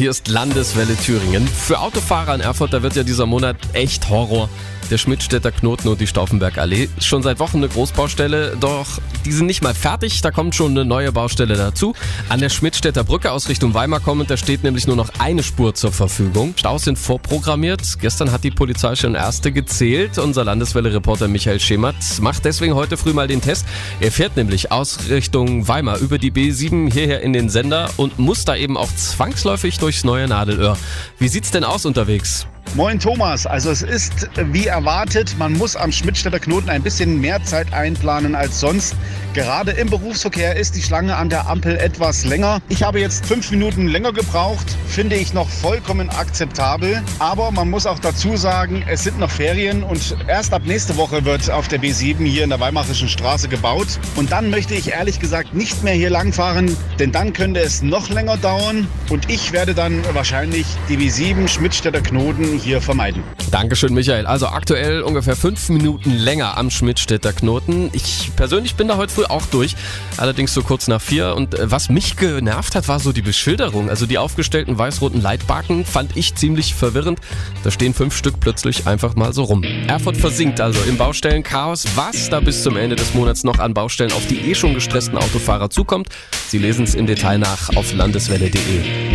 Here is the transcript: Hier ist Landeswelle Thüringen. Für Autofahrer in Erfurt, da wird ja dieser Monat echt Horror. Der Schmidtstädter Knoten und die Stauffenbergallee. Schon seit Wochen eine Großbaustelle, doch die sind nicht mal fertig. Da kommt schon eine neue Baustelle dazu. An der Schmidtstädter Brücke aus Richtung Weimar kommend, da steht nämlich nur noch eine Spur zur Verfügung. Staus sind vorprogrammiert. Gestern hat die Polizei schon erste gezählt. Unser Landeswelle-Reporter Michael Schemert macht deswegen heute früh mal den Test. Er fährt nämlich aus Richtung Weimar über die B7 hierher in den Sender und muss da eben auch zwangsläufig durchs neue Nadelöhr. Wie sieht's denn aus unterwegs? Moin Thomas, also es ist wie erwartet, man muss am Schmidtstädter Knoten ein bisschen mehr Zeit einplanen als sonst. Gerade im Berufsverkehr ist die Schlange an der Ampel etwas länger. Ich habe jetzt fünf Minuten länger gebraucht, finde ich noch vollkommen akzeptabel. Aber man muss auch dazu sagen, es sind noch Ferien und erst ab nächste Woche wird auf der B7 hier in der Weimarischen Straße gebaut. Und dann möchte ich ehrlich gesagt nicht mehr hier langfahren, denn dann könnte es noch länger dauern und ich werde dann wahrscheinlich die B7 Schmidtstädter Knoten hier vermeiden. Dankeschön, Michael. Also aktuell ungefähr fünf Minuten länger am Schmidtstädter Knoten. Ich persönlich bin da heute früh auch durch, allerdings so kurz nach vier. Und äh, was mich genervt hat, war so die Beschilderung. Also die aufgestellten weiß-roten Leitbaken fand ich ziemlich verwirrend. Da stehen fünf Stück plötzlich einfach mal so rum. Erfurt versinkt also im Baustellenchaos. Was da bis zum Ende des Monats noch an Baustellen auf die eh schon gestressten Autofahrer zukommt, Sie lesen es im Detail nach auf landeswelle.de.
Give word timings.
Hier 0.00 0.08
ist 0.08 0.28
Landeswelle 0.28 0.96
Thüringen. 0.96 1.46
Für 1.46 1.80
Autofahrer 1.80 2.34
in 2.34 2.40
Erfurt, 2.40 2.72
da 2.72 2.82
wird 2.82 2.96
ja 2.96 3.02
dieser 3.02 3.26
Monat 3.26 3.56
echt 3.74 4.08
Horror. 4.08 4.48
Der 4.90 4.98
Schmidtstädter 4.98 5.52
Knoten 5.52 5.86
und 5.86 6.00
die 6.00 6.08
Stauffenbergallee. 6.08 6.88
Schon 7.00 7.22
seit 7.22 7.38
Wochen 7.38 7.58
eine 7.58 7.68
Großbaustelle, 7.68 8.56
doch 8.58 8.86
die 9.24 9.30
sind 9.30 9.46
nicht 9.46 9.62
mal 9.62 9.72
fertig. 9.72 10.20
Da 10.20 10.32
kommt 10.32 10.56
schon 10.56 10.72
eine 10.72 10.84
neue 10.84 11.12
Baustelle 11.12 11.54
dazu. 11.54 11.94
An 12.28 12.40
der 12.40 12.48
Schmidtstädter 12.48 13.04
Brücke 13.04 13.30
aus 13.30 13.48
Richtung 13.48 13.72
Weimar 13.72 14.00
kommend, 14.00 14.30
da 14.30 14.36
steht 14.36 14.64
nämlich 14.64 14.88
nur 14.88 14.96
noch 14.96 15.10
eine 15.18 15.44
Spur 15.44 15.76
zur 15.76 15.92
Verfügung. 15.92 16.54
Staus 16.56 16.82
sind 16.82 16.98
vorprogrammiert. 16.98 18.00
Gestern 18.00 18.32
hat 18.32 18.42
die 18.42 18.50
Polizei 18.50 18.96
schon 18.96 19.14
erste 19.14 19.52
gezählt. 19.52 20.18
Unser 20.18 20.42
Landeswelle-Reporter 20.42 21.28
Michael 21.28 21.60
Schemert 21.60 21.94
macht 22.20 22.44
deswegen 22.44 22.74
heute 22.74 22.96
früh 22.96 23.12
mal 23.12 23.28
den 23.28 23.40
Test. 23.40 23.66
Er 24.00 24.10
fährt 24.10 24.36
nämlich 24.36 24.72
aus 24.72 25.08
Richtung 25.08 25.68
Weimar 25.68 25.98
über 25.98 26.18
die 26.18 26.32
B7 26.32 26.92
hierher 26.92 27.20
in 27.20 27.32
den 27.32 27.48
Sender 27.48 27.90
und 27.96 28.18
muss 28.18 28.44
da 28.44 28.56
eben 28.56 28.76
auch 28.76 28.92
zwangsläufig 28.96 29.78
durchs 29.78 30.02
neue 30.02 30.26
Nadelöhr. 30.26 30.76
Wie 31.18 31.28
sieht's 31.28 31.52
denn 31.52 31.62
aus 31.62 31.86
unterwegs? 31.86 32.48
Moin 32.76 33.00
Thomas, 33.00 33.46
also 33.46 33.68
es 33.70 33.82
ist 33.82 34.30
wie 34.52 34.68
erwartet, 34.68 35.34
man 35.38 35.54
muss 35.54 35.74
am 35.74 35.90
Schmidtstädter 35.90 36.38
Knoten 36.38 36.70
ein 36.70 36.84
bisschen 36.84 37.20
mehr 37.20 37.42
Zeit 37.42 37.72
einplanen 37.72 38.36
als 38.36 38.60
sonst. 38.60 38.94
Gerade 39.34 39.72
im 39.72 39.90
Berufsverkehr 39.90 40.56
ist 40.56 40.76
die 40.76 40.82
Schlange 40.82 41.16
an 41.16 41.28
der 41.28 41.48
Ampel 41.48 41.76
etwas 41.76 42.24
länger. 42.24 42.60
Ich 42.68 42.82
habe 42.82 43.00
jetzt 43.00 43.26
fünf 43.26 43.50
Minuten 43.50 43.88
länger 43.88 44.12
gebraucht, 44.12 44.76
finde 44.88 45.16
ich 45.16 45.34
noch 45.34 45.48
vollkommen 45.48 46.10
akzeptabel. 46.10 47.02
Aber 47.18 47.50
man 47.50 47.70
muss 47.70 47.86
auch 47.86 47.98
dazu 47.98 48.36
sagen, 48.36 48.84
es 48.88 49.04
sind 49.04 49.18
noch 49.18 49.30
Ferien 49.30 49.82
und 49.82 50.16
erst 50.28 50.52
ab 50.52 50.62
nächste 50.64 50.96
Woche 50.96 51.24
wird 51.24 51.50
auf 51.50 51.68
der 51.68 51.80
B7 51.80 52.24
hier 52.24 52.44
in 52.44 52.50
der 52.50 52.60
Weimarischen 52.60 53.08
Straße 53.08 53.48
gebaut. 53.48 53.86
Und 54.16 54.30
dann 54.30 54.50
möchte 54.50 54.74
ich 54.74 54.92
ehrlich 54.92 55.18
gesagt 55.18 55.54
nicht 55.54 55.82
mehr 55.82 55.94
hier 55.94 56.10
langfahren, 56.10 56.76
denn 56.98 57.10
dann 57.10 57.32
könnte 57.32 57.60
es 57.60 57.82
noch 57.82 58.08
länger 58.10 58.36
dauern 58.36 58.86
und 59.10 59.30
ich 59.30 59.52
werde 59.52 59.74
dann 59.74 60.02
wahrscheinlich 60.12 60.66
die 60.88 60.96
B7 60.96 61.48
Schmidtstädter 61.48 62.00
Knoten 62.00 62.59
hier 62.62 62.80
vermeiden. 62.80 63.22
Dankeschön, 63.50 63.94
Michael. 63.94 64.26
Also 64.26 64.46
aktuell 64.46 65.02
ungefähr 65.02 65.36
fünf 65.36 65.68
Minuten 65.70 66.12
länger 66.12 66.56
am 66.56 66.70
Schmidtstädter 66.70 67.32
Knoten. 67.32 67.90
Ich 67.92 68.30
persönlich 68.36 68.76
bin 68.76 68.88
da 68.88 68.96
heute 68.96 69.12
früh 69.12 69.24
auch 69.24 69.46
durch, 69.46 69.74
allerdings 70.16 70.54
so 70.54 70.62
kurz 70.62 70.86
nach 70.88 71.00
vier. 71.00 71.34
Und 71.34 71.58
äh, 71.58 71.70
was 71.70 71.88
mich 71.88 72.16
genervt 72.16 72.74
hat, 72.74 72.88
war 72.88 73.00
so 73.00 73.12
die 73.12 73.22
Beschilderung. 73.22 73.88
Also 73.90 74.06
die 74.06 74.18
aufgestellten 74.18 74.78
weiß-roten 74.78 75.20
Leitbaken 75.20 75.84
fand 75.84 76.16
ich 76.16 76.34
ziemlich 76.34 76.74
verwirrend. 76.74 77.18
Da 77.64 77.70
stehen 77.70 77.94
fünf 77.94 78.16
Stück 78.16 78.40
plötzlich 78.40 78.86
einfach 78.86 79.16
mal 79.16 79.32
so 79.32 79.44
rum. 79.44 79.64
Erfurt 79.88 80.16
versinkt 80.16 80.60
also 80.60 80.80
im 80.84 80.96
Baustellenchaos. 80.96 81.84
Was 81.96 82.30
da 82.30 82.40
bis 82.40 82.62
zum 82.62 82.76
Ende 82.76 82.96
des 82.96 83.14
Monats 83.14 83.44
noch 83.44 83.58
an 83.58 83.74
Baustellen 83.74 84.12
auf 84.12 84.26
die 84.26 84.50
eh 84.50 84.54
schon 84.54 84.74
gestressten 84.74 85.18
Autofahrer 85.18 85.70
zukommt, 85.70 86.08
Sie 86.50 86.58
lesen 86.58 86.82
es 86.82 86.96
im 86.96 87.06
Detail 87.06 87.38
nach 87.38 87.76
auf 87.76 87.92
landeswelle.de. 87.92 89.09